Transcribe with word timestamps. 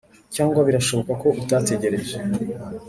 cyangwa 0.35 0.59
birashoboka 0.67 1.13
ko 1.21 1.27
utategereje: 1.41 2.15